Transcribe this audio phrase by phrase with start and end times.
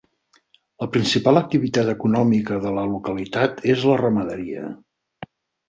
[0.83, 4.77] La principal activitat econòmica de la localitat és la ramaderia.